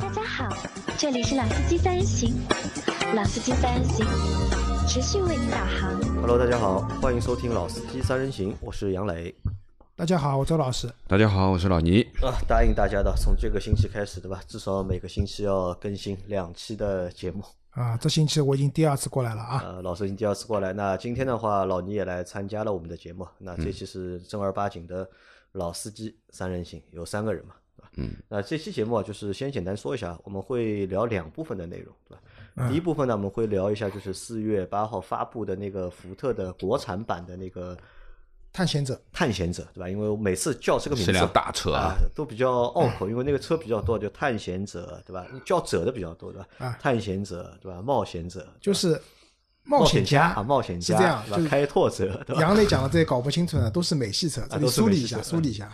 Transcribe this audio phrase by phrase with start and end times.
[0.00, 0.48] 大家好，
[0.96, 2.34] 这里是老司机三人行，
[3.14, 4.06] 老司机三人行
[4.88, 6.00] 持续为您导航。
[6.22, 9.34] Hello，大家好，欢迎收听《老司机三人行》，我是杨磊。
[9.94, 10.90] 大家好，我周老师。
[11.06, 12.00] 大家好，我是老倪。
[12.22, 14.40] 啊，答应大家的，从这个星期开始，对吧？
[14.48, 17.44] 至少每个星期要更新两期的节目。
[17.72, 19.62] 啊，这星期我已经第二次过来了啊。
[19.62, 23.28] 呃，老师已经第二次过来，那今天的话，老倪也来参加了我们的节目。
[23.36, 25.06] 那这期是正儿八经的
[25.52, 27.90] 老司机三人行，有三个人嘛，对吧？
[27.96, 28.10] 嗯。
[28.28, 32.68] 那这期节目啊，就是先简单说一下，我们会聊两部分的内容，对吧？
[32.68, 37.76] 第一部分呢，我们会聊一下，就是四月八号发布的那个福特的国产版的那个
[38.52, 39.88] 探险者，探险者，对吧？
[39.88, 45.26] 因为我每次叫这个名字是辆大车啊啊，都比较拗口，因为那个车比较多，就探险者，对吧？
[45.44, 46.48] 叫者的比较多，对吧？
[46.58, 47.80] 啊探险者，对吧？
[47.80, 49.00] 冒险者，就是
[49.62, 52.42] 冒冒险家啊，冒险家，是这样是对吧开拓者，对吧？
[52.42, 54.42] 杨磊讲的这些搞不清楚呢，都是美系车。
[54.50, 55.72] 这里梳理一下，梳理一下。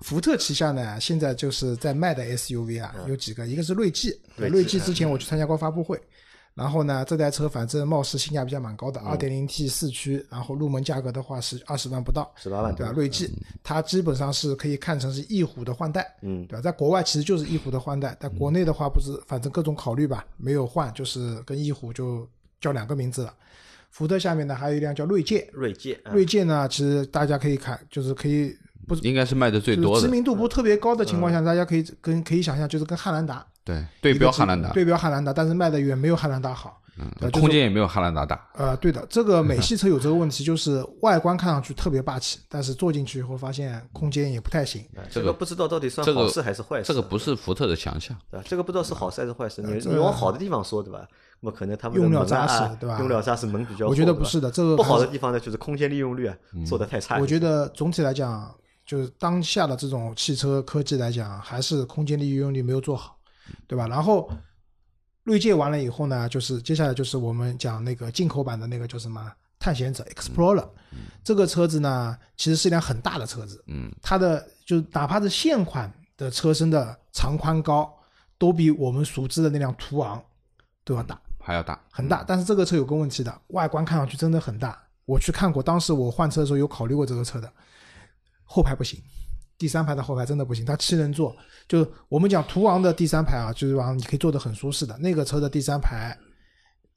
[0.00, 6.00] 福特旗下呢，现在就是在卖的 SUV 啊，有几个，一个是锐际，锐际之前我去参加过发布会，
[6.54, 12.92] 然后呢，这台车反正貌似性价比还蛮高的，二点零 T 四驱，然后入门价格的话是二十万不到，十八万对吧？
[12.92, 13.30] 锐际
[13.62, 16.62] 它基本上是可以看成是翼虎的换代，嗯对吧？
[16.62, 22.28] 在国外其实就是翼虎的换代，在国内的话不是，反正各种考虑吧，没有换，就是跟翼虎就
[22.60, 23.34] 叫两个名字了。
[23.90, 28.54] 福特下面呢还有一辆叫锐界，锐界，啊锐界呢其实大家可以看，就是可以
[28.86, 36.80] 不应该是卖的最多的知，名度不是特别高的情况下，大家可以跟可以想象，就是跟汉兰达对，对标汉兰达，对标汉兰达，但是卖的远没有汉兰达好。
[36.98, 38.48] 嗯就是空间也没有汉兰达大。
[38.54, 44.80] 呃，对的，这个美系车有这个问题，就是外观看上去特别霸气，但是坐进去以后发现空间也不太行。
[44.96, 48.46] 啊这个不知道到底算好事还是坏事，这个不是福特的强项，对吧？
[48.48, 51.06] 这个不知道是好事还是坏事，你你往好的地方说，对吧？
[51.42, 56.34] 那么可能他们的用料扎实对吧用料扎实，门比较厚，我觉得不是的，这个不好的地方呢，就是空间利用率啊
[56.66, 57.18] 做的太差。
[57.18, 58.50] 我觉得总体来讲，
[58.86, 63.18] 就是当下的这种汽车科技来讲，还是空间利用率没有做好，
[63.66, 63.88] 对吧？
[63.88, 64.30] 然后
[65.24, 70.68] 锐界完了以后呢，就是接下来就是我们讲那个进口版的那个叫什么探险者 Explorer，、
[71.24, 77.92] 这个车子呢其实是一辆很大的车子，嗯，它的就哪怕是现款的车身的长宽高，
[78.38, 80.22] 都比我们熟知的那辆途昂
[80.84, 81.20] 都要大。
[81.38, 84.76] 还要大，很大，但是这个车有个问题的，外观看上去真的很大。
[85.04, 87.48] 我去看过，当时我换车的时候有考虑过这个车的，
[88.46, 88.98] 后排不行，
[89.58, 91.36] 第三排的后排真的不行，它七人座，
[91.68, 96.16] 就我们讲途昂的第三排啊，就是往你可以坐得很舒适的，那个车的第三排，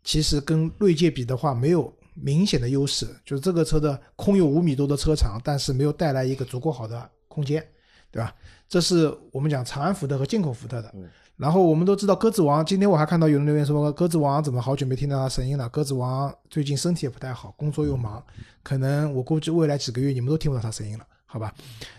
[0.03, 7.65] 其实跟锐界比的话没有明显的优势，就是这个车的空有五米多的车长，但是没有带来一个足够好的空间，
[8.11, 8.33] 对吧？
[8.67, 10.93] 这是我们讲长安福特和进口福特的。
[11.37, 15.69] 然后我们都知道鸽子王，今天我还看到有人留言说鸽子王怎么好久没听到他声音了？
[15.69, 18.21] 鸽子王最近身体也不太好，工作又忙，
[18.61, 21.53] 可能我估计未来几个月你们都听不到他声音了，好吧？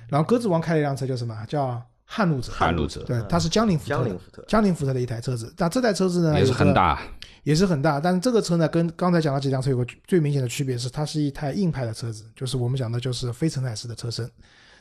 [0.08, 1.46] 然后鸽子王开了一辆车叫什么？
[1.46, 2.50] 叫撼路者。
[2.52, 5.54] 撼路者对，它是江铃福特的，江铃福特江铃福特的一台车子。
[5.56, 7.00] 那这台车子呢，也是很大，
[7.44, 14.28] 也是很大，但是这个车呢，跟刚才讲的几辆车有个最明显的区别是，它是一台硬派的车子，就是我们讲的就是非承载式的车身，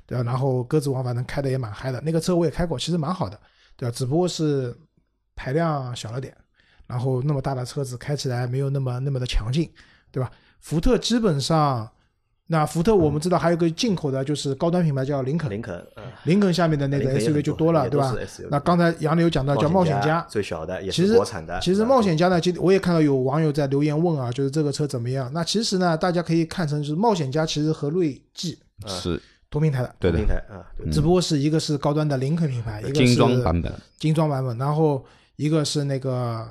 [0.07, 0.23] 对吧？
[0.23, 3.39] 然后鸽子王反正开的也蛮嗨的，那个车我也开过，其实蛮好的，
[3.77, 3.95] 对吧？
[3.95, 4.75] 只不过是
[5.35, 6.35] 排量小了点，
[6.87, 9.71] 然后那么大的车子开起来没有那么那么的强劲，
[10.11, 10.31] 对吧？
[10.59, 11.89] 福特基本上，
[12.51, 18.15] 那福特我们知道还有个进口的，就是高端品牌叫林肯，林肯，嗯，林肯下面的那个 SUV 就多了，对吧？
[18.49, 21.59] 那刚才杨柳有讲到叫冒险家，最小的也其实是国产的。
[21.61, 25.31] 其实冒险家呢，今我也看到有网友在留言问啊，就是这个车怎么样？
[25.31, 29.21] 那其实呢，大家可以看成就是冒险家其实和锐际是。
[29.51, 30.17] 同平台的，对的。
[30.17, 30.61] 平，台啊，
[30.91, 35.03] 只不过是一个是高端的林肯品牌，一个是精装版本，精装版本，然后
[35.37, 36.47] 一个是那个，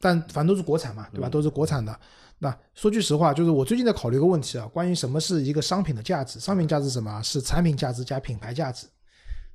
[0.00, 1.28] 但反正都是国产嘛，对吧？
[1.28, 1.30] 嗯。
[1.30, 1.98] 都是国产的。
[2.42, 6.40] 那说句实话，就是我最近在考虑一个问题啊，关于什么是一个商品的价值？
[6.40, 7.22] 商品价值是什么啊？
[7.22, 8.84] 是产品价值加品牌价值，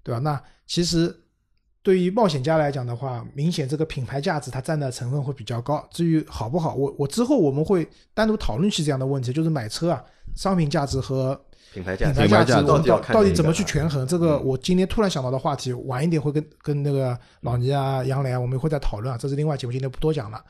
[0.01, 0.19] 对吧？
[0.19, 1.13] 那其实
[1.83, 5.85] 对于冒险家来讲的话，明显这个品牌价值它占的成分会比较高。
[5.91, 10.01] 至于好不好，我我之后我们会单独讨论起这样的问题，就是买车啊，
[10.33, 11.37] 商品价值和
[11.73, 14.07] 品牌价值，品牌价值，到底要到到底怎么去权衡？
[14.07, 19.17] 这个我今天突然想到的话题，晚一点会跟跟那个老倪啊、杨磊啊，我们会再讨论啊。
[19.17, 20.41] 这是另外节目，今天不多讲了。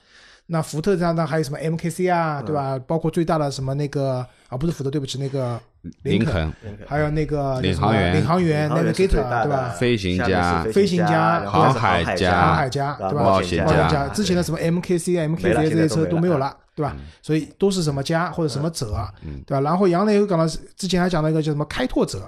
[0.50, 2.80] 那福特这样的还有什么 MKC 啊，对吧？
[2.88, 6.54] 包括最大的什么那个啊，不是福特，对不起，那个肯，林肯、
[6.88, 8.16] 还有那个领航员。
[8.16, 9.70] 领航员 Navigator，对吧？
[9.78, 10.64] 飞行家。
[10.72, 13.24] 飞行家航海海家航海家对吧？
[13.24, 13.90] 冒险冒险家。
[13.90, 14.08] 家。
[14.08, 16.96] 之前的什么 MKC 啊、MKZ 这些车都没有了，对吧？
[17.22, 19.06] 所以都是什么家或者什么者，
[19.46, 19.60] 对吧？
[19.60, 20.48] 然后杨磊又讲到
[20.78, 22.22] 之前还讲到一个叫什么开拓者，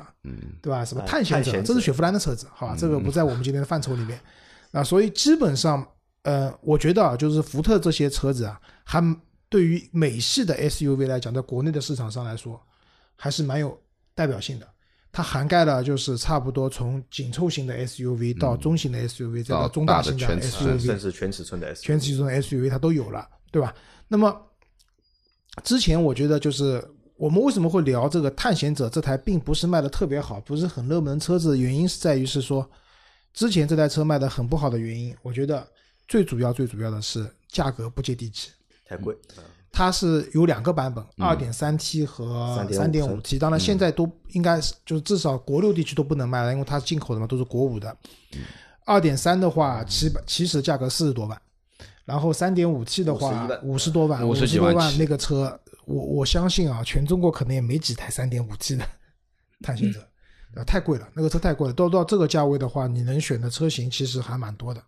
[0.61, 0.83] 对吧？
[0.83, 1.67] 什么啊探险者，探险者。
[1.67, 2.75] 这是雪佛兰的车子，好吧？
[2.77, 4.19] 这个不在我们今天的范畴里面。
[4.73, 5.83] 啊，所以基本上，
[6.29, 9.03] 呃，我觉得啊，就是福特这些车子啊，还
[9.49, 12.61] 对于美系的 SUV 来讲，在国内的市场上来说，
[13.15, 13.75] 还是蛮有
[14.13, 14.67] 代表性的。
[15.11, 23.73] 它涵盖了就是差不多从紧凑型的 SUV 到中型的 SUV，再到中大型的全尺甚 SUV，至全尺寸的 SUV，全尺寸的 SUV 它都有了，对吧？
[24.07, 24.39] 那么
[25.63, 32.69] 之前我觉得就是我们为什么会聊这个探险者这台并不是卖的特别好，不是很热门车子，原因是在于是说
[33.33, 35.67] 之前这台车卖的很不好的原因，我觉得
[36.09, 38.51] 最主要最主要的是价格不接地气。
[38.85, 39.15] 太贵。
[39.37, 43.39] 啊它是有两个版本，二点三 T 和三点五3.5 T。
[43.39, 47.95] 当然，现在都应该是就是至少国六地区都不能卖了，因为它是进口的嘛，都是国五的。
[48.83, 51.39] 二点三的话，起起始价格四十多万，
[52.03, 58.83] 然后三点五 T 的话51万五十多万，50十多万那个车，我我相信啊，全中国可能也没几台三点五 T 的
[59.61, 59.99] 探险者，
[60.51, 60.63] 对吧？
[60.63, 61.73] 太贵了，那个车太贵了。
[61.73, 64.83] 到到这个价位的话，你能选的车型其实还蛮多的，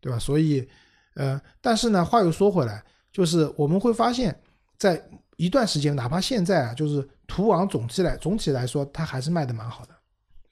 [0.00, 0.18] 对吧？
[0.18, 0.68] 所以，
[1.14, 4.38] 呃，但是呢，话又说回来，就是我们会发现，
[4.76, 5.02] 在
[5.36, 9.94] 一段时间，哪怕现在啊，就是途昂总体来总体来说，它还是卖的蛮好的，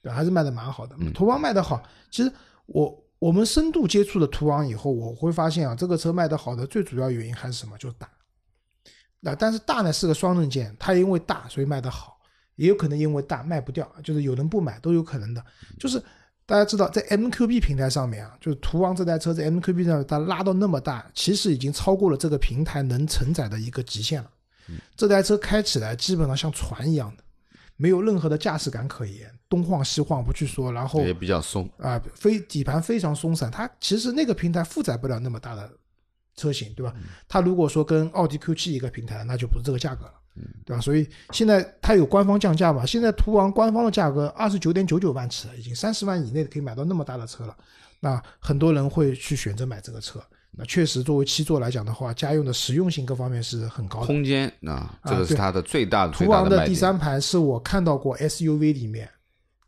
[0.01, 0.95] 对吧，还是卖的蛮好的。
[1.13, 2.31] 途昂卖的好，其实
[2.65, 7.77] 我我们深度接触了途昂以后，我会发现啊，这个车卖的好的最主要原因还是什么？
[7.77, 8.09] 就是大。
[9.19, 12.17] 那但是大呢是个双刃剑，它因为大所以卖的好，
[12.55, 15.43] 也有可能因为大卖不掉，就是有人不买都有可能的。
[15.79, 16.01] 就是
[16.47, 24.31] 大家知道，在 MQB 平台上面啊，就是途昂这台车在 MQB 上它拉到那么大，其实已经超过了这个平台能承载的一个极限了。
[24.95, 27.23] 这台车开起来基本上像船一样的，
[27.75, 31.69] 没有任何的驾驶感可言，东晃西晃不去说，然后也比较松。
[31.79, 35.69] 啊，非底盘非常松散，它其实那个平台负载不了那么大的
[36.37, 36.93] 车型，对吧？
[37.27, 40.13] 它如果说跟奥迪 Q 7一个平台，那就不是这个价格了，
[40.65, 40.81] 对吧？
[40.81, 42.85] 所以现在它有官方降价嘛？
[42.85, 47.55] 现在途昂官方的价格二十九点九九万起了，已经三十万以内可以买到那么大的车了。
[47.99, 50.21] 那很多人会去选择买这个车。
[50.59, 54.07] 那确实，作为七座来讲的话，家用的实用性各方面是很高的。
[54.07, 56.65] 空间啊，这个是它的最大的最途昂的。
[56.65, 59.07] 第三排是我看到过 SUV 里面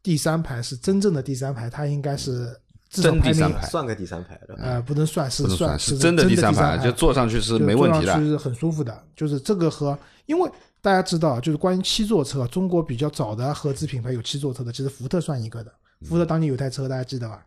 [0.01, 8.05] 第三排是真正的第三排，它应该是至少排名真第三排算个第三排的，呃，不能算是算是真的第第三排，就坐上去是没问题的。
[8.05, 9.03] 坐上去是很舒服的。
[9.15, 9.95] 就是这个和，
[10.29, 10.49] 因为
[10.79, 15.73] 大家知道，就是关于七座车，中国比较早的合资品牌有七座车的，其实福特算一个的。
[16.05, 17.43] 福特当年有台车，大家记得吧？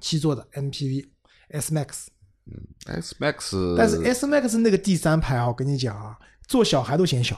[0.00, 1.04] 七座的 MPV
[1.48, 7.36] S Max，SMAX 但是 S Max 那个第三排啊，我跟你讲啊，坐小孩都嫌小，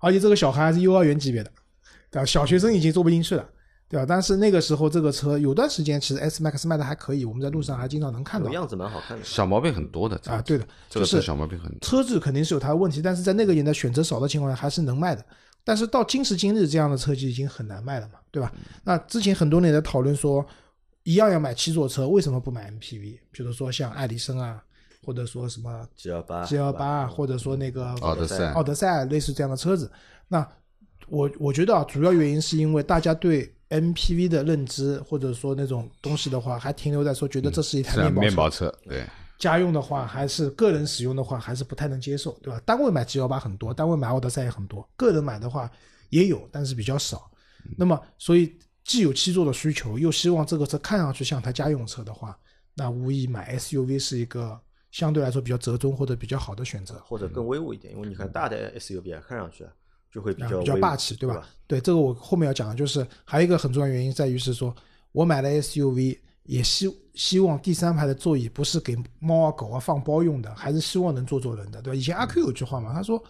[0.00, 1.52] 而且这个小孩还是幼儿园级别的，
[2.10, 2.24] 对吧？
[2.24, 3.46] 小学生已经坐不进去了，
[3.88, 4.04] 对吧？
[4.06, 9.24] 但是那个时候这个车有段时间其实 S Max 卖的还可以，我们在路上还经常能看到样子蛮好看的。
[9.24, 10.42] 小毛病很多的啊。
[10.42, 11.78] 对的，这个车就是小毛病很多。
[11.80, 15.24] 车子肯定是有它的问题，但是在那个年代选择少的情况下还是能卖的。
[15.64, 18.52] 但是到今时今日，这样的车就已经很难卖了嘛，对吧？
[18.84, 20.44] 那之前很多人也在讨论说，
[21.02, 23.18] 一样要买七座车，为什么不买 MPV？
[23.30, 24.62] 比如说像爱迪生啊，
[25.04, 29.90] 或者说什么 G 幺八 G 幺八啊，或者说那个奥德赛奥德赛类似这样的车子。
[30.28, 30.46] 那
[31.08, 38.20] 我我觉得啊，主要原因是因为大家对 MPV 的认知，或者说那种东西的话，还停留在说觉得这是一台面包车。
[38.20, 39.04] 面包车，对，
[39.38, 42.60] 家用的话，还是个人使用的话，还是不太能接受，对吧？
[42.64, 45.70] 单位买 G 幺八很多，单位买奥德赛也很多，个人买的话
[46.10, 47.30] 也有，但是比较少。
[47.76, 52.38] 那么，所以既有七座的需求，又希望这个车看上去像台家用车的话，
[52.74, 54.58] 那无疑买 SUV 是一个
[54.90, 56.94] 相对来说比较折中或者比较好的选择。
[57.04, 59.70] 或者更威武一点，因为你看大的 SUV 啊，看上去啊
[60.18, 61.48] 就会比啊，较比较霸气，对对吧？？
[61.68, 64.74] 对，这个我后面要讲的就是还有一个很重要原因在于是说，
[65.12, 71.96] 我买了 SUV，也希希望第三排的座椅不是给猫啊狗啊放包用的，还是希望能坐坐人的，对吧？
[71.96, 73.22] 以前阿 Q 有句话嘛，他说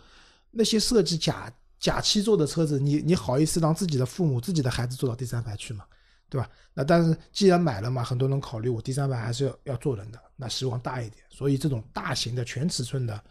[0.51, 5.85] 那些设计假假七座的车子，你你好意思让自己的父母、自己的孩子坐到第三排去吗？
[6.31, 6.49] 对吧？
[6.75, 11.23] 那但是既然买了嘛，很多人考虑我第三排还是要要坐人的，那希望大一点。
[11.29, 13.23] 所以这种大型的全尺寸的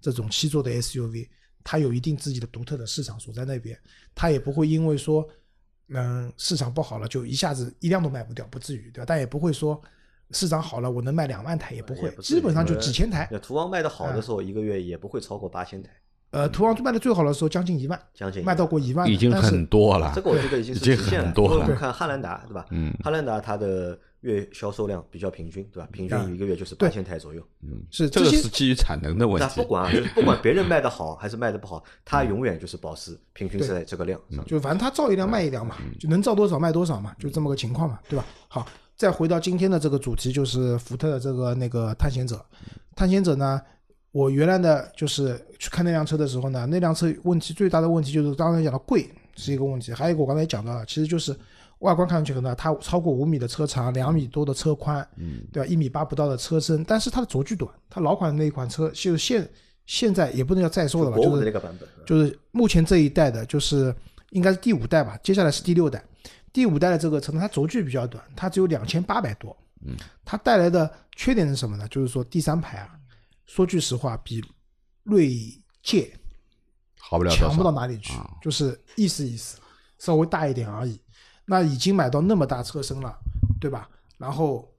[0.00, 1.28] 这种七座的 SUV，
[1.64, 3.78] 它有一定自己的独特的市场所在那边，
[4.14, 5.26] 它也不会因为说，
[5.88, 9.04] 嗯，市场不好了就一下子一辆都卖不掉，不至于，对吧？
[9.06, 9.80] 但也不会说
[10.30, 13.28] 市场好了我能卖两万台，也不会，不基本上就几千台。
[13.30, 15.90] 那途昂卖的好的时候，一个月也不会超过八千台，
[16.30, 20.22] 呃，途昂卖的最好的时候将近一万，将近卖到过一万，已经很多了这。
[20.22, 21.26] 个我觉得已经是已经极限了。
[21.26, 22.66] 很多了看汉兰达，对吧？
[22.70, 25.88] 嗯，汉兰达它的月销售量比较平均，对吧？
[25.92, 27.42] 平均一个月就是对八千台左右。
[27.62, 29.68] 嗯是这个是基于产能的问题那不。
[29.68, 34.44] 管啊，就是不管别人卖的好还是卖的不好，它永远就是保持平均是在这个量上。
[34.46, 38.24] 就反正它造一辆卖一辆嘛，嗯就能造多少卖多少嘛，就这么个情况嘛，对吧？
[38.48, 42.44] 好，再回到今天的这个主题，就是福特的这个那个探险者。
[42.94, 43.60] 探险者呢，
[44.12, 51.34] 我原来的就是去看那辆车的时候呢，那辆车问题最大的问题就是刚才讲的贵是一个问题，还有一个我刚才也讲到了，其实就是
[51.82, 55.66] 外观看上去很大，它超过五米的车长，两米多的车宽，嗯，对吧？
[55.66, 59.48] 一米八不到的车身，但是它的轴距短，它老款的那一款车就是现
[59.84, 63.94] 现在也不能叫在售了吧，就是那个版本，就是目前这一代的，就是
[64.30, 66.02] 应该是第五代吧，接下来是第六代。
[66.52, 69.56] 第五代的这个车呢，它轴距比较短，它只有两千八百多。
[69.84, 71.88] 嗯，它带来的缺点是什么呢？
[71.88, 72.90] 就是说第三排啊，
[73.46, 74.40] 说句实话，比
[75.02, 75.34] 锐
[75.82, 76.12] 界
[77.00, 77.72] 好不了强不到。
[77.72, 79.58] 哪里去啊，就是意思意思，
[79.98, 81.00] 稍微大一点而已。
[81.46, 83.18] 那已经买到那么大车身了，
[83.60, 83.88] 对吧？
[84.18, 84.72] 然后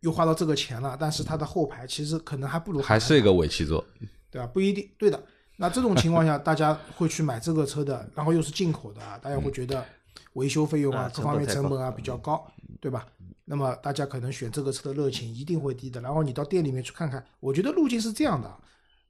[0.00, 3.84] 又花到这个钱了，但是它的后排其实可能还不如还是一个尾气座，
[4.30, 4.46] 对吧？
[4.46, 5.22] 不一定对的。
[5.56, 9.84] 那这种情况下，大家会去买这个车的，然后又是进口的啊，大家会觉得
[10.32, 12.50] 维修费用啊、啊各方面成本啊比较高，
[12.80, 13.06] 对吧？
[13.44, 16.00] 那么大家可能选这个车的热情一定会低的。
[16.00, 18.50] 然后你到店里面去看看，我觉得路径是这样的：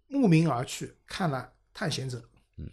[0.09, 2.21] 慕名而去，看了探险者，
[2.59, 2.69] 嗯，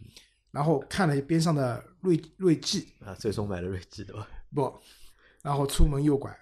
[0.51, 4.27] 然后看了边上的锐锐际，啊，最终买了锐际的吧？
[4.53, 4.79] 不，
[5.41, 6.35] 然后出门右拐，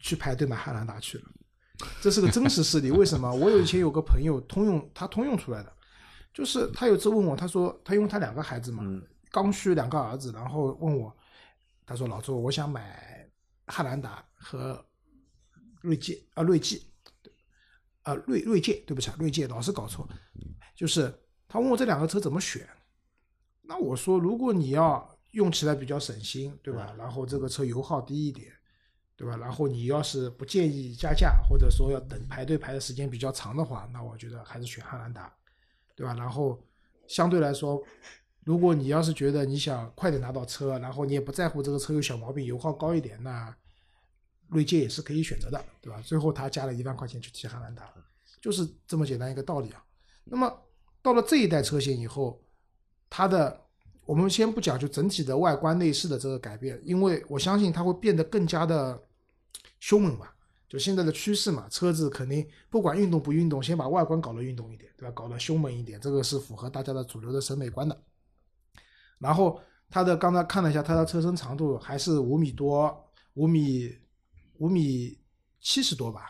[0.00, 1.24] 去排队买汉兰达去了。
[2.00, 2.90] 这是个真实事例。
[2.90, 3.32] 为什么？
[3.34, 5.72] 我有以前有个朋友通用，他通用出来的，
[6.34, 11.16] 就是他有次问我，他说他因为他两个孩子嘛，嗯刚需两个儿子，然后问我，
[11.86, 13.26] 他说老周，我想买
[13.66, 14.84] 汉兰达和
[15.80, 16.84] 锐界啊锐际，
[18.02, 20.08] 啊锐锐界，对不起啊，锐界老是搞错，
[20.76, 21.12] 就是
[21.48, 22.68] 他问我这两个车怎么选，
[23.70, 26.92] 那我说如果你要用起来比较省心，对吧？
[26.98, 28.52] 然后这个车油耗低一点，
[29.14, 29.36] 对吧？
[29.36, 35.32] 然后你要是不介意加价，或者说要等排队排的时间比较长的话，那我觉得还是选汉兰达，
[35.94, 36.12] 对吧？
[36.14, 36.60] 然后
[37.06, 37.80] 相对来说，
[38.42, 43.56] 如果你要是觉得你想快点拿到车，然后你也不在乎这个车有小毛病，油耗高一点，那
[44.48, 46.02] 锐界也是可以选择的，对吧？
[46.02, 47.88] 最后他加了一万块钱去提汉兰达，
[48.42, 49.84] 就是这么简单一个道理啊。
[50.24, 50.52] 那么
[51.00, 52.42] 到了这一代车型以后，
[53.10, 53.60] 它的
[54.06, 58.98] 我们先不讲就整体的外观内饰的这个改变，因为我相信它会变得更加的
[59.80, 60.34] 凶猛吧。
[60.68, 65.12] 就现在的趋势嘛，车子肯定不管运动不运动，先把外观搞得运动一点，对吧？
[65.12, 68.00] 搞得凶猛一点，这个是符合大家的主流的审美观的。
[69.18, 72.96] 然后它的刚才看了一下，它的车身长度还是五米多，
[73.34, 73.92] 五米
[74.58, 75.18] 五米
[75.60, 76.26] 七十多吧，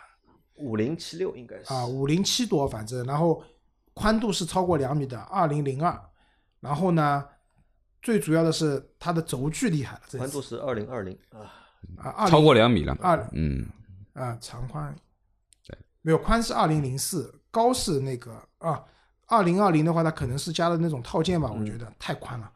[0.55, 3.43] 五零七六应该是啊，五零七多，反正，然后
[3.93, 6.01] 宽度是超过两米的，二零零二，
[6.61, 7.27] 然后呢，
[8.03, 12.97] 最主要的是它的轴距厉害了，宽度是二零二零啊，啊，超过两米了。
[13.01, 13.67] 二嗯，
[14.13, 14.95] 啊长宽
[15.67, 18.85] 对没有宽是二零零四，高是那个啊
[19.27, 22.53] 二零二零的话，它可能是加了那种套件吧，我觉得太宽了。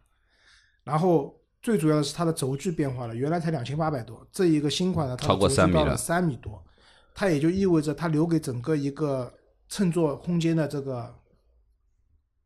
[0.82, 6.62] 然后最主要的是它的轴距变化了，原来才两千八百多，这一个新款呢，它超过3米了三米多，
[7.14, 9.32] 它也就意味着它留给整个一个
[9.68, 11.14] 乘坐空间的这个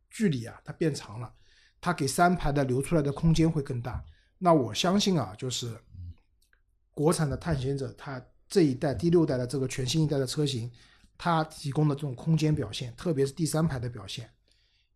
[0.09, 1.33] 距离啊，它变长了，
[1.81, 4.05] 它给三排的留出来的空间会更大。
[4.39, 5.77] 那我相信啊，就是
[6.93, 10.71] 国产的探险者，它这一代第六代的这个全新一代的车型，
[11.17, 14.31] 它提供的这种空间表现，特别是第三排的表现，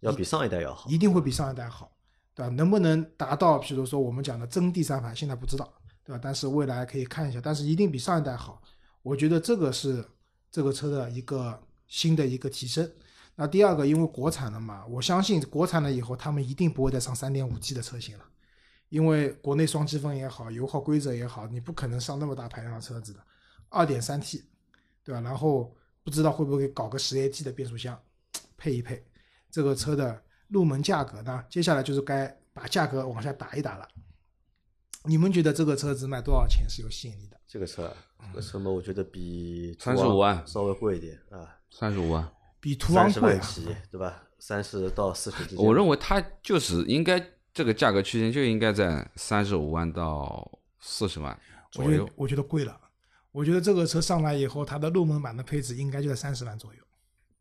[0.01, 0.89] 要比上一代要好。
[0.89, 1.91] 一定会比上一代好，
[2.35, 2.49] 对吧？
[2.55, 5.73] 能不能达到，比如说我们讲的真第三排，现在不知道，
[6.05, 6.21] 对吧？
[6.23, 8.63] 但是未来可以看一下，但是一定比上一代好。
[9.03, 10.05] 我觉得这个是
[10.51, 12.89] 这个车的一个新的一个提升。
[13.43, 18.25] 那第二个，因为国产了嘛，我相信国产了以后，他们一定不会再上三点五 T 的车型了，
[18.89, 23.19] 因为国内双积分也好，油耗规则也好，你不可能上那么大排量的车子的
[23.69, 24.45] 二点三 T，
[25.03, 25.21] 对吧？
[25.21, 28.01] 然后不知道会不会搞个 10AT 的变速箱
[28.57, 29.05] 配一配，
[29.51, 33.89] 这个车的入门价格呢，接下来就是该把价格往下打一打了。
[35.05, 37.37] 你们觉得这个车子卖多少钱是有吸引力的？
[37.49, 37.87] 这个车
[38.19, 42.33] 啊，这个车嘛，我觉得比三十五万稍微贵一点啊，三十五万。
[42.63, 43.49] 比途昂贵啊！
[43.91, 44.23] 对吧？
[44.39, 45.67] 三十到四十之间。
[45.67, 47.21] 我认为它就是应该
[47.53, 51.37] 这个价格区间就应该在三十五万到四十万
[51.73, 52.13] 左右我觉得。
[52.15, 52.81] 我觉得贵了。
[53.33, 56.81] 我觉得这个车上来以后，它的入门版的配置应该就在三十万左右。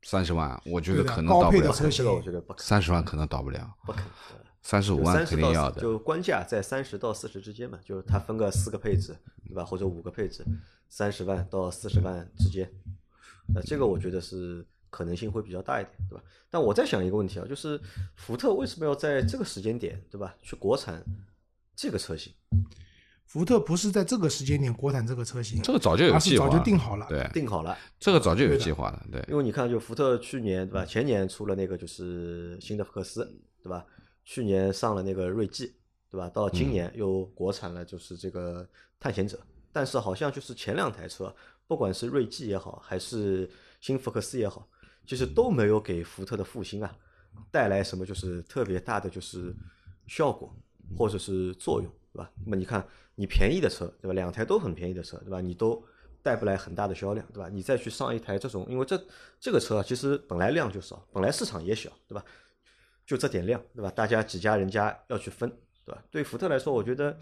[0.02, 1.72] 三十万，我觉得可能到不了高配的。
[1.72, 4.08] 车这个我觉得不可三十万可能到不了，不可能。
[4.64, 5.82] 三十五万肯定要的。
[5.82, 9.66] 就官价在三十到四十之间嘛，就是它分个四个配置，对吧？
[9.66, 10.46] 或者五个配置，
[10.88, 12.72] 三十万到四十万之间。
[13.54, 16.24] 那这个我觉得是可能性会比较大一点，对吧？
[16.52, 17.82] 但我在想一个问题啊，就是
[18.16, 21.04] 福特为什么要在这个时间点，对吧，去国产
[21.76, 22.32] 这个车型？
[23.26, 27.08] 福特不是在这个时间点国产这个车型，这个早就有计划，早就定好了。
[27.08, 29.26] 对，定好了，这个早就有计划了，对。
[29.30, 33.24] 因为你看，就福特去年对吧，前年出了那个就是新的福克斯，
[33.64, 33.86] 对吧？
[34.26, 35.74] 去年上了那个锐际，
[36.10, 36.30] 对吧？
[36.30, 38.68] 到今年又国产了就是这个
[39.00, 39.40] 探险者，
[39.72, 41.34] 但是好像就是前两台车，
[41.68, 44.68] 不管是锐际也好，还是新福克斯也好，
[45.06, 46.96] 其实都没有给福特的复兴啊
[47.50, 49.56] 带来什么就是特别大的就是
[50.08, 50.54] 效果
[50.98, 52.30] 或者是作用，对吧？
[52.46, 54.14] 那么你看，你便宜的车，对吧？
[54.14, 55.40] 两台都很便宜的车，对吧？
[55.40, 55.82] 你都
[56.22, 57.50] 带不来很大的销量，对吧？
[57.50, 59.02] 你再去上一台这种，因为这
[59.40, 62.24] 这个车啊，其实本来量就少，本来市场也小，对吧？
[63.06, 63.90] 就这点量，对吧？
[63.92, 65.50] 大家几家人家要去分，
[65.86, 66.04] 对吧？
[66.12, 67.18] 对福特来说，我觉得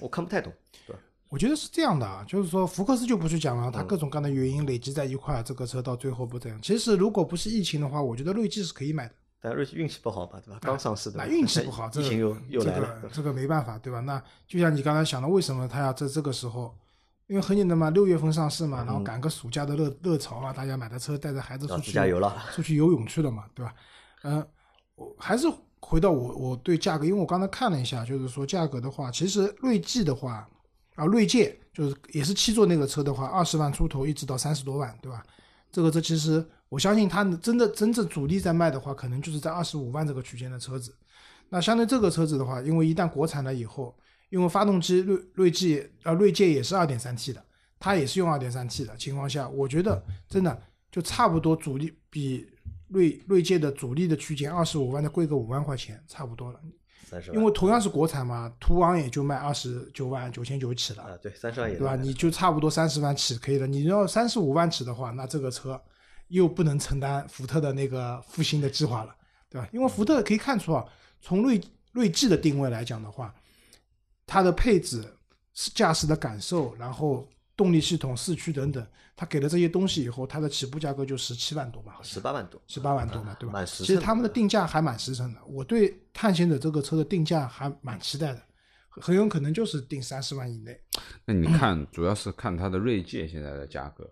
[0.00, 0.52] 我看不太懂，
[0.86, 1.00] 对吧？
[1.28, 6.58] 我觉得是这样的啊，就是说福克斯就不去讲了，嗯它各种各样的原因累积在一块儿，这个车到最后不这样。
[6.62, 9.14] 其实如果不是疫情的话，我觉得锐际是可以买的。
[9.40, 10.58] 但锐际运气不好吧，对吧？
[10.62, 14.00] 刚上市的，那运气不好， 这个疫情又又这来了，个这个没办法，对吧？
[14.00, 16.74] 那就像你刚才想的，为什么他要在这个时候？
[17.28, 23.74] 因为很简单嘛，六月份上市嘛，然后赶个暑假的热热潮嘛，大家买的车带着孩子出去加油了，出去游泳去了嘛，对吧？
[24.22, 24.42] 嗯、
[24.94, 25.46] 我还是
[25.78, 30.48] 回到我我对价格，因为我刚才看了一下，就是说价格的话，其实锐际的话
[30.98, 35.22] 啊，锐界就是也是七座那个车的话，二十万出头一直到三十多万，对吧？
[35.70, 40.92] 这个车其实我相信它真的真正主力在卖的话，可能就是在二十五万这个区间的车子。
[41.50, 43.96] 那相对这个车子的话，因为一旦国产了以后，
[44.28, 47.40] 因为发动机锐锐际呃锐界也是二点三 T 的，
[47.78, 52.50] 它也是用二点三 T 的情况下，我觉得真的就差不多主力比
[52.88, 56.60] 锐锐界的主力的区间二十五万的贵个五万块钱差不多了。
[57.08, 61.96] 三十万，因为同样是国产嘛，途昂也就卖二十九万九千九起了，啊，对，三十万也对吧？
[61.96, 63.66] 你就差不多三十万起可以了。
[63.66, 65.80] 你要三十五万起的话，那这个车
[66.28, 69.16] 又不能承担福特的那个复兴的计划了，
[69.48, 69.66] 对吧？
[69.72, 70.84] 因为福特可以看出啊，
[71.22, 71.60] 从锐
[71.92, 73.34] 锐际的定位来讲的话，
[74.26, 75.02] 它的配置、
[75.74, 77.26] 驾驶的感受，然后
[77.58, 78.86] 动力系统、四驱等等，
[79.16, 83.64] 它给了这些东西以后，它的起步价格就十七万多吧，十八万多，十八万多嘛，对吧？
[83.64, 88.40] 其实他们的定价还蛮实诚的，我对探险者这个车的定价还蛮期待的，
[88.88, 90.80] 很很有可能就是定三十万以内。
[91.24, 94.08] 那你看，主要是看它的锐界现在的价格，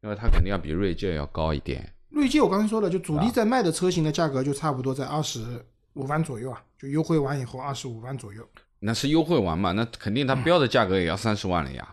[0.00, 1.92] 因为它肯定要比锐界要高一点。
[2.10, 8.48] 锐界我刚才说了，就主力在卖的车型的价格就差不多在二十五万左右啊，就优惠完以后二十五万左右，
[8.78, 9.72] 那是优惠完嘛？
[9.72, 11.92] 那肯定它标的价格也要三十万了呀，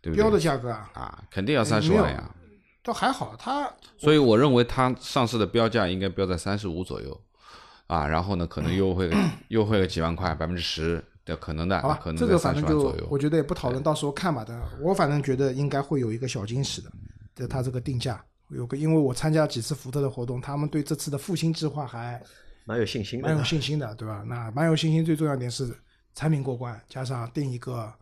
[0.00, 0.22] 对不对？
[0.22, 2.34] 标的价格啊，啊，肯定要三十万呀。
[2.82, 7.20] 倒还好，它所以我认为它上市的标价应该标在三十五左右，
[7.86, 9.10] 啊，然后呢，可能优惠
[9.48, 13.08] 优惠个几万块，百分之十的可能的，好吧可，能这个反正就十万左右。
[13.10, 14.58] 我觉得也不讨论，到时候看吧的。
[14.80, 16.90] 我反正觉得应该会有一个小惊喜的，
[17.34, 22.22] 在它这个定价有个，因为我参加几次福特的活动，他们对这次的复兴计划还
[22.64, 24.24] 蛮有信心的，蛮有信心的，对吧？
[24.26, 25.76] 那蛮有信心，最重要一点是
[26.14, 27.92] 产品过关，加上定一个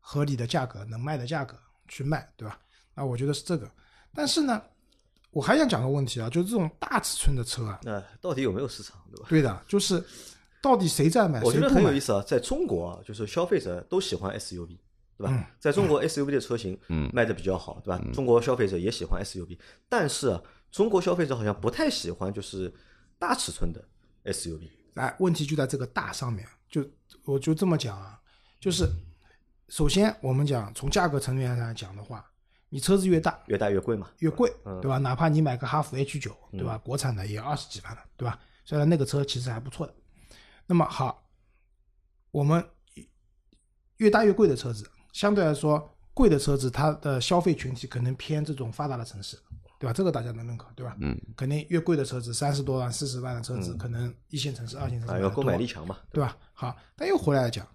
[0.00, 1.56] 合理的价格，能卖的价格
[1.86, 2.58] 去卖，对吧？
[2.94, 3.70] 那我觉得是这个。
[4.14, 4.60] 但是呢，
[5.30, 9.26] 我还想讲个问题啊，就是这种大尺寸的车啊，那到底有没有市场，对吧？
[9.28, 10.02] 对的，就是
[10.62, 14.78] 到底谁在买，我觉得很有意思啊，在中国啊，就是消费者都喜欢 SUV，
[15.16, 15.50] 对吧？
[15.60, 18.02] 在中国 SUV 的车型嗯卖的比较好，对吧？
[18.12, 19.58] 中国消费者也喜欢 SUV，
[19.88, 22.72] 但是啊，中国消费者好像不太喜欢就是
[23.18, 23.84] 大尺寸的
[24.24, 24.68] SUV。
[24.94, 26.84] 哎，问题就在这个大上面，就
[27.24, 28.18] 我就这么讲啊，
[28.58, 28.84] 就是
[29.68, 32.24] 首先我们讲从价格层面上来讲的话，
[32.68, 34.98] 你车子越大越大越贵嘛，越贵，嗯对吧？
[34.98, 36.78] 哪怕你买个哈弗 H 九，对吧？
[36.78, 38.38] 国产的也要二十几万了，对吧？
[38.64, 39.94] 虽然那个车其实还不错的。
[40.66, 41.22] 那么好，
[42.30, 42.62] 我们
[43.96, 49.38] 越大越贵的车子，相对来说贵的车子，它的消费群体可能偏这种发达的城市，
[49.78, 49.92] 对吧？
[49.92, 50.96] 这个大家能认可，对吧？
[51.00, 56.36] 嗯，肯定越贵的车子，三十多万、四十万的车子，可能一线城市、二线城市啊，要购买力强嘛，对吧？
[56.52, 57.66] 好，但又回来讲，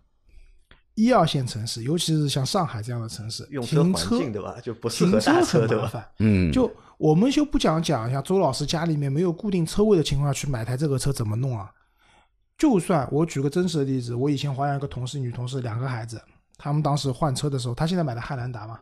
[0.96, 5.78] 一二线城市，尤其是像上海这样的城市，用车环停车境对吧，就不适合停车大车对吧？
[5.78, 6.10] 很麻烦。
[6.20, 11.72] 嗯，就我们就不讲讲一下周老师家里面没有固定车位的情况下去买台这个车怎么弄啊？
[12.58, 16.22] 就算我举个真实的例子，我以前华阳一个同事，女同事两个孩子，
[16.58, 18.80] 他们当时换车的时候，他现在买的汉兰达嘛，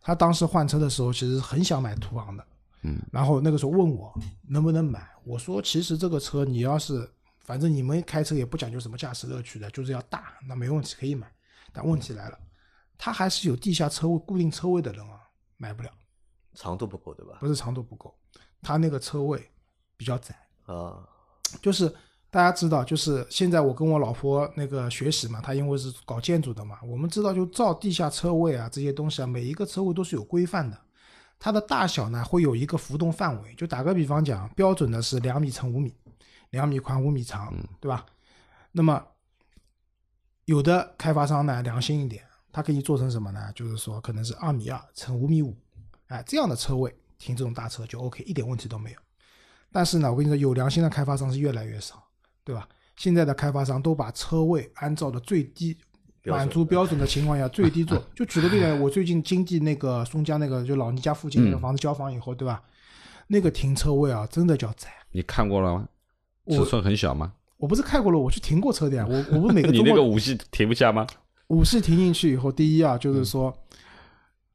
[0.00, 2.44] 他当时换车的时候其实很想买途昂的，
[2.82, 4.12] 嗯，然后那个时候问我
[4.46, 7.08] 能不能买，我说其实这个车你要是
[7.40, 11.26] 反正你们开车也不讲究什么驾驶乐趣的，就是要大，那没问题可以买，
[11.76, 12.38] 但问题来了，
[12.96, 15.20] 他还是有地下车位固定车位的人啊，
[15.58, 15.90] 买不了。
[16.54, 17.36] 长度不够对吧？
[17.38, 18.14] 不是长度不够，
[18.62, 19.46] 它那个车位
[19.94, 20.34] 比较窄。
[20.64, 21.06] 啊，
[21.60, 21.94] 就是
[22.30, 30.80] 大家知道，就是现在我跟我老婆那个学习嘛，她因为是搞建筑的嘛，我们知道就造地下车位啊这些东西啊，每一个车位都是有规范的，
[31.38, 33.54] 它的大小呢会有一个浮动范围。
[33.54, 35.94] 就打个比方讲，标准的是两米乘五米，
[36.50, 38.06] 两米宽五米长，对吧？
[38.72, 39.06] 那么
[40.46, 43.52] 有的开发商呢良心一点，它可以做成什么呢？
[43.54, 45.54] 就是说可能是二米二乘五米五，
[46.06, 48.98] 哎，这样的车位停这种大车就 OK，一点问题都没有。
[49.72, 52.02] 但是呢，我跟你说，有良心的开发商是越来越少，
[52.44, 52.68] 对吧？
[52.96, 55.76] 现在的开发商都把车位按照的最低
[56.22, 58.00] 满足标准的情况下最低做。
[58.14, 62.62] 就举个例子，我最近经济那个松江那个就老倪家附近那个嗯房子交房以后，对吧？
[63.26, 64.88] 那个停车位啊，真的叫窄。
[65.10, 65.88] 你看过了吗？
[66.48, 67.32] 尺寸很小吗？
[67.56, 69.06] 我不是开过了，我去停过车的呀。
[69.08, 71.06] 我 我不是每个你那个五系停不下吗？
[71.48, 73.56] 五系停进去以后，第一啊，就是说，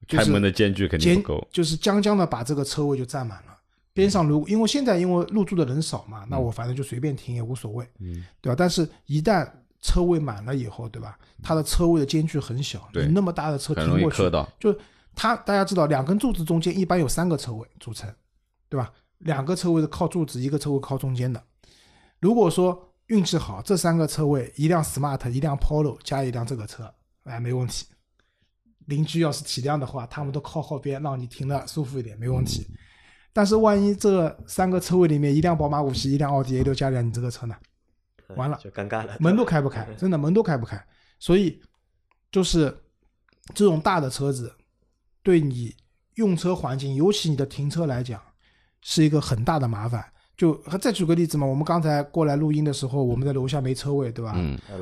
[0.07, 1.47] 就是开门的间距肯定不够。
[1.51, 3.57] 就是将将的把这个车位就占满了。
[3.93, 8.55] 边上如果因为现在因为入住的人少嘛，那我反正就随便停也无所谓，嗯，对吧？
[8.57, 9.49] 但是一旦
[9.81, 11.17] 车位满了以后，对吧？
[11.43, 14.29] 它的车位的间距很小，你那么大的车停过去。
[14.59, 14.73] 就
[15.13, 18.09] 它大家知道，两根柱子中间一般有三个车位组成，
[18.69, 18.91] 对吧？
[19.17, 21.43] 两个车位是靠柱子，一个车位靠中间的。
[22.19, 26.89] 如果说运气好，这三个车位一辆 smart，一辆 polo 加一辆这个车，
[27.23, 27.85] 哎，没问题。
[28.85, 32.65] 邻居要是体谅的话，他们都靠后边，让你停的舒服一点，没问题。
[33.33, 37.55] 但是万一这三个车位里面一辆宝马五系，一辆奥迪 A 六加一辆你这个车呢？
[38.37, 40.81] 完了就尴尬了，门都开不开，真的门都开不开。
[41.19, 41.61] 所以
[42.31, 42.73] 就是
[43.53, 44.55] 这种大的车子，
[45.21, 45.75] 对你
[46.15, 48.21] 用车环境，尤其你的停车来讲，
[48.81, 50.01] 是一个很大的麻烦。
[50.41, 54.35] 就再举个例子嘛，我们刚才过来录音的时候，我们在楼下没车位，对吧？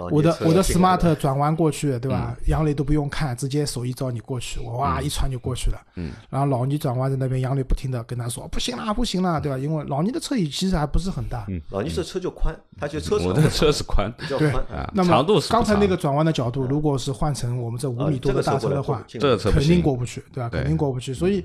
[0.10, 2.34] 我的我的 smart 转弯过去，对吧？
[2.48, 5.78] 杨磊都不用看，直接手一招你过去，我哇一穿就过去了。
[5.96, 9.58] 嗯，然后老倪转弯在那边，杨磊不停的跟他说不行啦，不行啦，对吧？
[9.58, 11.46] 因为老倪的车椅其实还不是很大。
[11.50, 19.80] 嗯老倪这车就宽，他觉得车长我的车是宽对比较宽啊，那么长度是刚才那个转弯的角度，如果是换成我们这五米多的大车的话，这个车肯定。
[19.80, 20.50] 过不去，对吧？
[20.50, 21.14] 肯定过不去。
[21.14, 21.44] 所以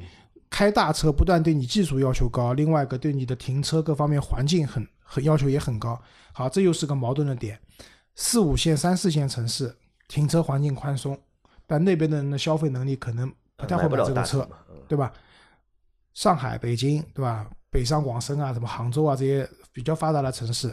[0.54, 6.00] 开大车不但对你技术要求高，另外一个对你的停车各方面环境很很要求也很高。
[6.32, 7.60] 好，这又是个矛盾的点。
[8.14, 11.20] 四五线、三四线城市停车环境宽松，
[11.66, 14.48] 但那边的人的消费能力可能不太会买这个车，
[14.86, 15.12] 对吧？
[16.12, 17.50] 上海、北京，对吧？
[17.68, 20.72] 北上广深啊，什么杭州啊这些比较发达的城市，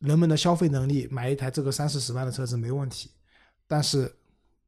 [0.00, 3.10] 人们的消费能力买一台这个三四十万的车子没问题，
[3.66, 4.14] 但是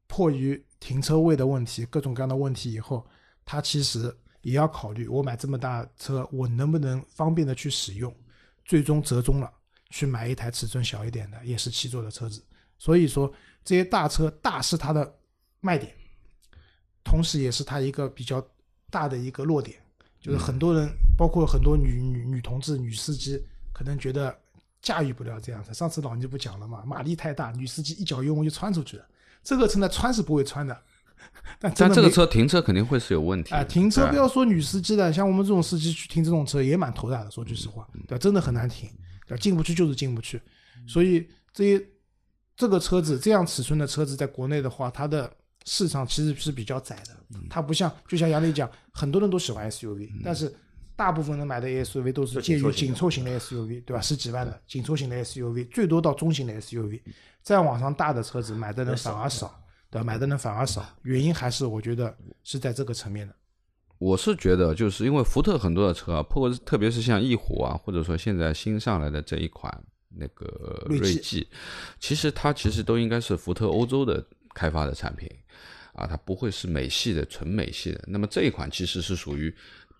[0.06, 3.06] 迫于停车位的问题、各种各样的问题以后，
[3.44, 8.14] 他其实也要考虑，我买这么大车，我能不能方便的去使用？
[8.64, 9.52] 最终折中了，
[9.90, 12.42] 去买一台尺寸小一点的，也是七座的车子。
[12.78, 15.14] 所以说，这些大车大是它的
[15.61, 15.94] 卖点，
[17.02, 18.44] 同时也是它一个比较
[18.90, 19.78] 大的一个弱点，
[20.20, 24.35] 就是很多人，包括很多女女女同志、女司机，可能觉得
[24.80, 25.72] 驾驭不了这样子。
[25.72, 29.07] 上次老倪不讲了嘛，马力太大，女司机一脚油门就窜出去了。
[29.42, 30.83] 这个车呢，穿是不会穿的，
[31.60, 33.56] 但这个车停车肯定会是有问题的。
[33.56, 38.90] 啊，停车不要说女司机的，像我们这种司机去停这种车也蛮头大的，说句实话，嗯对吧，真的很难停，
[39.26, 40.40] 对吧，进不去就是进不去。
[40.87, 41.82] 所以这些
[42.56, 45.30] 这个车子这样尺寸的车子，在国内的话，它的
[45.64, 50.54] 市场其实是比较窄的，嗯它不像就像杨磊讲，很多人都喜欢 SUV，但是
[50.96, 54.00] 大部分人买的 SUV 都是介于紧凑型的紧凑型的 SUV，对吧？
[54.00, 57.00] 十几万的紧凑型的 SUV，最多到中型的 SUV，
[57.42, 59.58] 再往上大的车子买的人反而少，
[59.94, 60.04] 对吧？
[60.04, 63.35] 买的人反而少，原因还是我觉得是在这个层面的。
[63.98, 69.72] 我是觉得，就是因为福特很多的车啊，包括特别是像翼虎啊，或者说现在新上来的这一款
[70.09, 71.48] 那个锐际锐际，
[72.00, 75.30] 其实它其实都应该是福特欧洲的开发的产品
[75.92, 78.02] 啊，它不会是美系的纯美系的。
[78.09, 79.54] 那么这一款其实是属于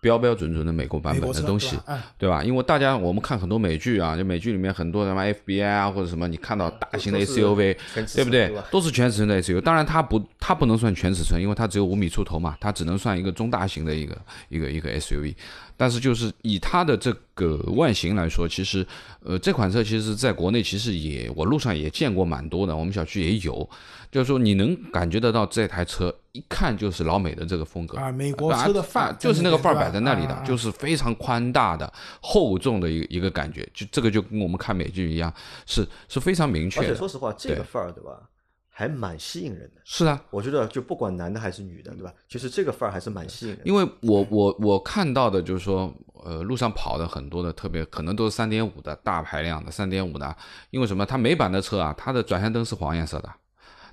[0.05, 1.75] 标标准准的美国版本的东西
[2.19, 2.43] 对吧？
[2.43, 7.75] 因为大家我们看很多美剧啊，就美剧里面很多什么 FBI 啊或者什么，你看到大型的 SUV，
[8.13, 8.53] 对不对？
[8.69, 14.15] 都是全尺寸的 SUV，当然它不，它不能算全尺寸，因为它只有五米出头嘛，它只能算一个中大型的一个
[14.49, 15.33] 一个一个 SUV。
[15.75, 18.85] 但是就是以它的这个外形来说，其实
[19.23, 23.67] 呃这款车其实在国内其实也我路上也见过蛮多的，我们小区也有，
[24.11, 35.33] 就是说你能感觉得到这台车一看就是老美的这个风格啊，美国车的范儿啊就是那个范儿摆在那里的，啊就是非常宽大的、厚重的一个一个感觉，就这个就跟我们看美剧一样，
[35.65, 36.87] 是是非常明确的。
[36.87, 38.19] 而且说实话，这个范儿对吧，
[38.67, 39.81] 还蛮吸引人的。
[39.85, 42.13] 是啊，我觉得就不管男的还是女的，对吧？
[42.27, 43.63] 其实这个范儿还是蛮吸引人的。
[43.65, 45.93] 因为我我我看到的就是说，
[46.25, 50.35] 呃，路上跑的很多的，特别可能都是三点五的大排量的三点五的，
[50.71, 51.05] 因为什么？
[51.05, 53.29] 它美版的车啊，它的转向灯是黄颜色的，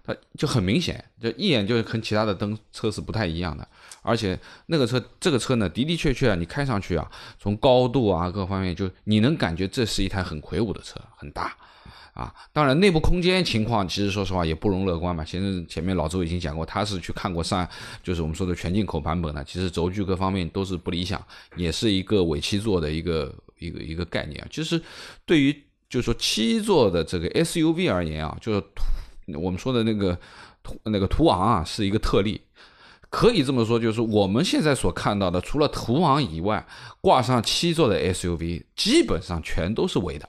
[0.04, 3.66] 它就很明显，就一眼就跟其他的灯车是不太一样的。
[4.02, 11.56] 而且那个车，这个车呢，的的确确啊，你开上去啊，从高度啊各方面，就你能感觉这是一台很魁梧的车，很大。
[12.14, 15.24] 啊，当然内部空间情况其实说实话也不容乐观嘛。
[15.24, 17.66] 其实前面老周已经讲过，他是去看过上，
[18.02, 21.24] 就是我们说的全进口版本的，其实轴距各方面都是不理想，
[21.56, 24.46] 也是一个伪七座的一个一个一个概念啊。
[24.50, 24.78] 其实
[25.24, 25.54] 对于
[25.88, 28.62] 就是说七座的这个 SUV 而言啊，就是
[29.34, 30.18] 我们说的那个
[30.62, 32.40] 途那个途昂啊，是一个特例。
[33.10, 36.66] 可以这么说，就是我们现在所看到的，除了途昂以外，
[37.02, 40.26] 挂上七座的 SUV，基本上全都是伪的。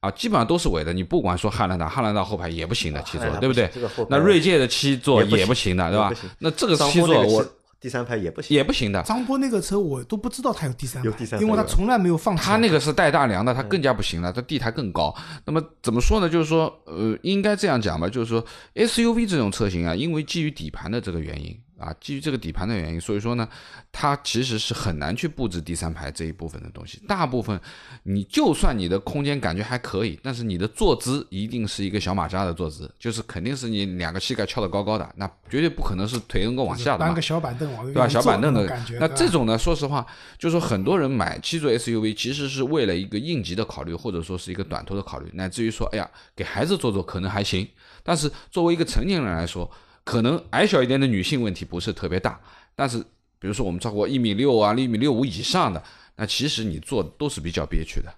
[0.00, 0.92] 啊，基本上都是伪的。
[0.92, 3.70] 你不管说汉兰达，汉兰达后排也不行的七座，对不对
[4.10, 6.12] 那锐界的七座也不行的，对吧？
[6.38, 7.42] 那这个七座我
[7.78, 9.02] 第三排也不行，也不行的。
[9.02, 12.42] 张波那个车我都不知道他有第三排，有第三排因为他从来没有放弃。
[12.42, 15.14] 它那个是带大梁的，他更加不行了，他地台更高。
[15.44, 16.28] 那么怎么说呢？
[16.28, 23.48] 就是说，呃，应该这样讲吧，就是说 SUV 这种车型啊，因为基于底盘的这个原因啊，基于这个底盘的原因，所以说呢，
[23.92, 27.00] 它其实是很难去布置第三排这一部分的东西。
[27.06, 27.60] 大部分
[28.04, 37.20] 你就算你的空间感觉还可以，但是你的坐姿一定是一个小马扎的坐姿，就是肯定是你两个膝盖翘得高高的，那绝对不可能是腿能够往下的嘛搬个。
[37.20, 38.08] 小板凳往对吧？
[38.08, 38.96] 小板凳的感觉。
[38.98, 40.06] 那这种呢，说实话，
[40.38, 47.68] 就是说很多人买七座 SUV，其实是为了一个应急的考虑，或者说是一个短途的考虑，乃至于说，哎呀，给孩子坐坐可能还行，
[48.02, 49.70] 但是作为一个成年人来说，
[50.06, 52.40] 可能矮小一点的女性问题不是特别大，
[52.76, 52.96] 但是
[53.40, 55.82] 比如说我们超过一米六啊、一米六五以上的，
[56.14, 58.14] 那其实你坐都是比较憋屈的。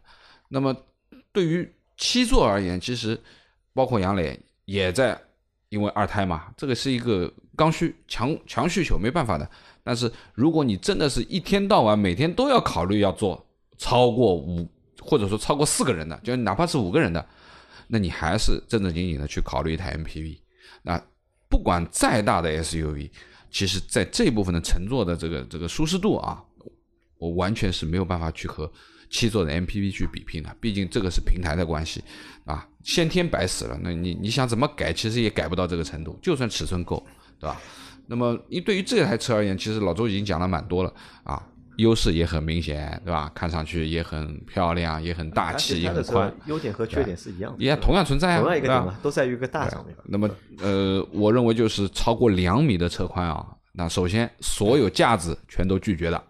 [0.50, 0.76] 那么
[1.32, 3.18] 对于七座而言，其实
[3.72, 5.18] 包括杨磊也在，
[5.70, 9.50] 因为二胎嘛，这个是一个刚需强强需求，没办法的。
[9.82, 13.42] 但是如果你真的是一天到晚每天都要考虑要坐
[13.78, 14.68] 超过五
[15.00, 17.26] 或者说超过四个人的，就哪怕是五个人的，
[17.86, 20.38] 那你还是正正经经的去考虑一台 MPV。
[20.82, 21.02] 那
[21.48, 23.10] 不管再大的 SUV，
[23.50, 26.42] 其实在这部分的乘坐的这个这个舒适度啊，
[27.18, 28.70] 我完全是没有办法去和
[29.10, 30.54] 七座的 MPV 去比拼的。
[30.60, 32.02] 毕竟这个是平台的关系
[32.44, 36.18] 啊，先天白死了，那你你想怎么改，其实也改不到这个程度。
[36.22, 37.04] 就算尺寸够，
[37.40, 37.60] 对吧？
[38.06, 40.92] 那么，因对于这台车而言，其实老周已经讲了蛮多了
[41.24, 41.46] 啊，
[41.78, 43.30] 优势也很明显，对吧？
[43.34, 49.96] 看上去也很漂亮，也很大气，也很宽，优点和缺点是一样的，也同样存在啊，同样一个都在于一个大上面。
[50.04, 50.28] 那么，
[50.60, 56.20] 呃，我认为就是超过两米的车宽啊，那首先所有架子全都拒绝的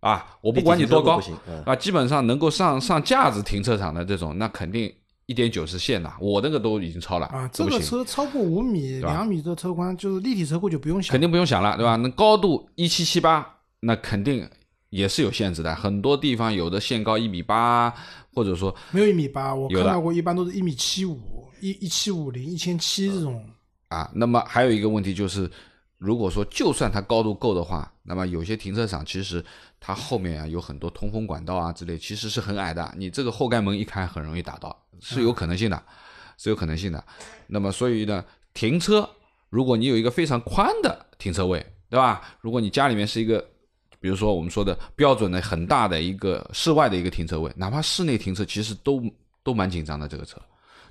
[0.00, 1.20] 啊，我不管你多高
[1.64, 4.92] 啊，基本上能够上上架子停车场的这种，那肯定
[5.26, 11.94] 一点九是限的，我那个都已经超了啊，这个车超过五米、两米的车宽，就是立体车库就不用想，肯定不用想了，对吧？
[11.94, 13.46] 那高度一七七八，
[13.78, 14.48] 那肯定
[14.96, 17.92] 也是有限制的，很多地方有的限高一米八，
[18.32, 21.20] 或者说没有一米八，我看到过，一般都是一米七五、
[21.60, 23.44] 一一七五零、一千七这种。
[23.88, 25.50] 啊，那么还有一个问题就是，
[25.98, 29.44] 如果说就算它高度够的话，那么有些停车场其实
[29.78, 35.82] 它后面啊有很多通风管道啊之类，其实是很矮的，你这个后盖门一开很容易打到，是有可能性的，
[36.38, 37.04] 是有可能性的。
[37.48, 39.06] 那么所以呢，停车
[39.50, 42.22] 如果你有一个非常宽的停车位，对吧？
[42.40, 43.46] 如果你家里面是一个。
[44.06, 49.02] 比如说我们说的标准的很大的一个室外的一个停车位，哪怕室内停车，其实都
[49.42, 50.40] 都蛮紧张的，这个车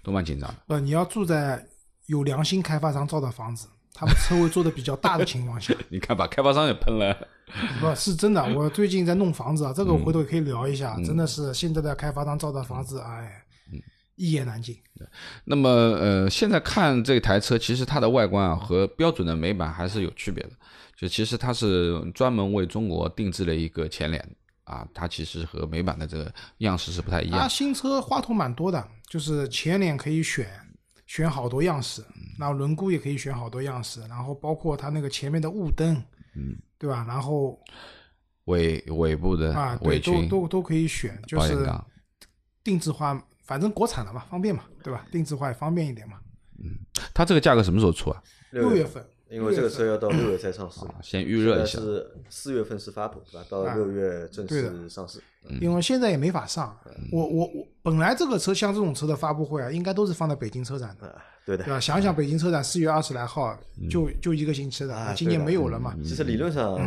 [0.03, 0.55] 都蛮紧张的。
[0.67, 1.65] 呃，你要住在
[2.07, 7.15] 有良心开发商造的房子，他们车位做的比较大的情况下， 你看把开发商也喷了。
[7.79, 8.43] 不是真的。
[8.53, 10.97] 我最近在弄房子啊，这个我回头也可以聊一下。
[11.05, 13.44] 真的是现在的开发商造的房子，哎，嗯
[14.15, 14.77] 一言难尽。
[15.43, 20.51] 那么呃，现在看这台车，其实它的外观啊和标准的美版还是有区别的。
[20.95, 24.25] 就其实它是专门为中国定制了一个前脸
[24.63, 27.47] 啊，它其实和美版的这个样式是不太一样它。
[27.49, 30.47] 新车花头蛮多的，就是前脸可以选，
[31.05, 36.01] 选好多样式，嗯然后轮毂也可以选好多样式，然后包括它那个前面的雾灯，
[36.35, 37.03] 嗯，对吧？
[37.05, 37.59] 然后
[38.45, 41.69] 尾尾部的啊，对，都都都可以选，就是
[42.63, 45.05] 定制化，反正国产的嘛，方便嘛，对吧？
[45.11, 46.17] 定制化也方便一点嘛。
[46.59, 46.75] 嗯
[47.13, 48.21] 它这个价格什么时候出啊？
[48.51, 53.45] 六月份，因为这个车要到六月才上市，啊先预热一下是四月份是发布，对吧？
[53.49, 55.21] 到六月正式上市。
[55.61, 56.75] 因为现在也没法上。
[57.11, 61.71] 我我我本来这个车像这种车的发布会啊，应该都是放在北京车展的，啊，对的对。
[61.71, 61.79] 吧？
[61.79, 63.55] 想想北京车展四月二十来号，
[63.89, 65.95] 就就一个星期的，啊今年没有了嘛。
[66.03, 66.79] 其实理论上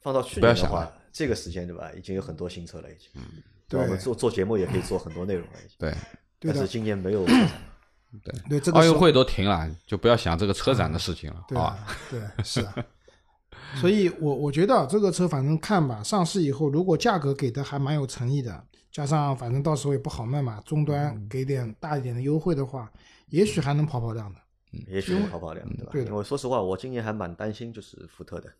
[0.00, 3.22] 放到去不要年的话想了，这个时间对吧，已经有很多新车了，已经。
[3.68, 5.76] 对我们做做节目也可以做很多内容了，已经。
[5.78, 5.94] 对，
[6.38, 7.24] 对但是，今年没有
[8.22, 8.34] 对。
[8.48, 11.64] 对这个奥运会都停了，就不要想这个车展的事情了对啊。
[11.64, 12.74] 啊，对，是啊。
[13.80, 22.90] 所以我我觉得这个车反正看吧，上市以后如果价格给的还蛮有诚意的，加上反正到时候也不好卖嘛，终端给点大一点的优惠的话，
[23.28, 24.40] 也许还能跑跑量的。
[24.88, 28.50] 也许能跑跑量，对对的因为说实话，我今年还蛮担心就是福特的，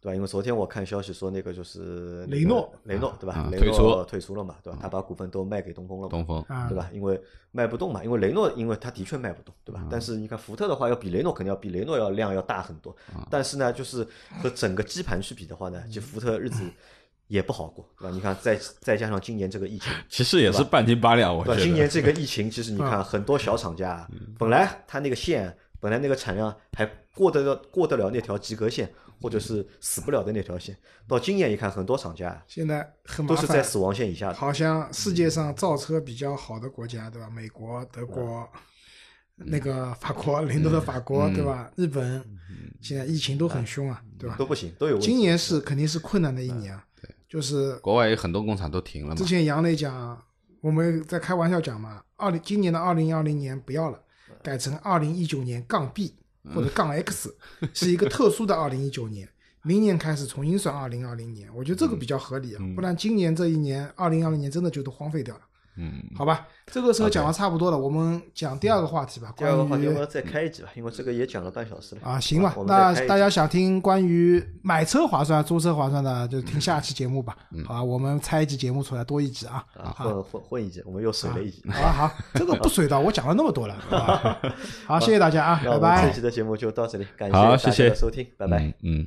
[0.00, 0.14] 对吧？
[0.14, 3.48] 因为昨天我看消息说那个就是那个雷诺，雷诺对吧啊？
[3.50, 4.78] 雷退出诺退出了嘛，对吧？
[4.80, 6.88] 他把股份都卖给东风了嘛，东风啊对吧？
[6.92, 9.84] 因为卖不动嘛，因为雷诺因为他的确卖不动，对吧？
[9.90, 12.94] 但是你看福特的话，要比雷诺肯定要比雷诺要量要大很多，
[13.30, 14.06] 但是呢，就是
[14.42, 16.62] 和整个基盘去比的话呢，其实福特日子
[17.26, 18.10] 也不好过，对吧？
[18.14, 21.54] 你看再再加上今年这个疫情，其实也是半斤八两，我对吧？
[21.54, 21.64] 觉得。
[21.66, 24.08] 今年这个 疫情，其实你看很多小厂家，
[24.38, 30.76] 本来他那个线，本来那个产量还过得了过得了那条及格线，或者是死不了的那条线，
[31.06, 34.34] 到今年一看，很多厂家现在很都是在死亡线以下的。
[34.34, 37.28] 好像世界上造车比较好的国家，对吧？
[37.28, 38.48] 美国、德国，
[39.36, 41.70] 那个法国，雷诺的法国，对吧？
[41.76, 42.24] 日本
[42.80, 44.36] 现在疫情都很凶啊，对吧？
[44.38, 45.06] 都不行，都有问题。
[45.06, 46.84] 今年是肯定是困难的一年啊，
[47.28, 49.24] 就是国外有很多工厂都停了嘛之。
[49.24, 50.20] 前杨磊讲，
[50.60, 54.00] 我们在开玩笑讲嘛，二零今年的二零二零年不要了，
[54.42, 56.14] 改成二零一九年杠 B，
[56.54, 57.34] 或者杠 X，
[57.74, 59.28] 是一个特殊的二零一九年。
[59.62, 65.40] 明年开始重新算二零二零年，我觉得这个比较合理啊，不然今年这一年二零二零年真的就都荒废掉了。
[65.80, 69.32] 嗯，好吧，这个时候讲的差不多了，我们讲第二个话题吧。
[69.36, 77.36] 第二个话题我们再开一集吧，因为这个也讲了半小时了啊，行吧那大家想听关于买车划算、租车划算的，就听下期节目吧。
[77.64, 79.64] 好吧，我们拆一集节目出来，多一集啊。
[79.76, 81.62] 啊，混混混一集，我们又水了一集。
[81.70, 84.38] 好好，这个不水的，我讲了那么多了， 好吧？
[84.84, 86.16] 好，谢谢大家啊，拜拜们这。
[86.16, 88.58] 期的节目就到这里，感谢，大谢谢家的收听，拜拜。
[88.58, 88.74] 嗯。
[88.82, 89.06] 嗯